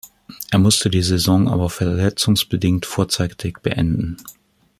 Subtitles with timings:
[0.49, 4.17] Er musste die Saison aber verletzungsbedingt vorzeitig beenden.